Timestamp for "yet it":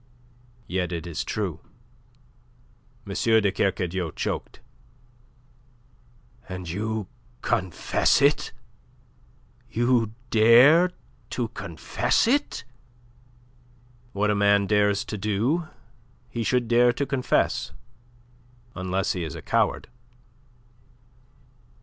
0.65-1.05